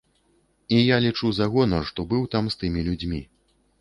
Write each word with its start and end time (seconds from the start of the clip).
І 0.77 0.79
я 0.79 0.97
лічу 1.05 1.29
за 1.39 1.45
гонар, 1.55 1.83
што 1.91 2.07
быў 2.15 2.25
там 2.37 2.45
з 2.55 2.59
тымі 2.63 2.87
людзьмі. 2.89 3.21